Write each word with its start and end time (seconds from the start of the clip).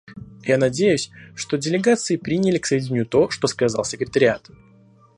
Я 0.47 0.57
надеюсь, 0.57 1.11
что 1.35 1.59
делегации 1.59 2.15
приняли 2.17 2.57
к 2.57 2.65
сведению 2.65 3.05
то, 3.05 3.29
что 3.29 3.47
сказал 3.47 3.85
секретариат. 3.85 4.49